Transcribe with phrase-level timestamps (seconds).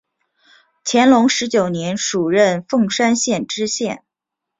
[0.83, 4.03] 乾隆十九年署任凤山县知县。